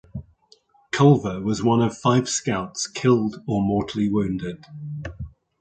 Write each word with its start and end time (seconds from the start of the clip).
Culver 0.89 1.41
was 1.41 1.61
one 1.61 1.79
of 1.83 1.95
five 1.95 2.27
scouts 2.27 2.87
killed 2.87 3.43
or 3.45 3.61
mortally 3.61 4.09
wounded. 4.09 4.65